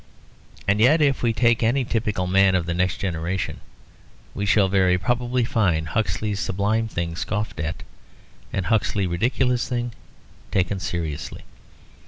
[0.67, 3.59] And yet if we take any typical man of the next generation,
[4.33, 7.83] we shall very probably find Huxley's sublime thing scoffed at,
[8.51, 9.93] and Huxley's ridiculous thing
[10.49, 11.43] taken seriously.